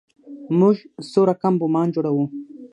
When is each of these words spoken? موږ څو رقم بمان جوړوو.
موږ 0.59 0.75
څو 1.11 1.21
رقم 1.29 1.53
بمان 1.61 1.87
جوړوو. 1.95 2.25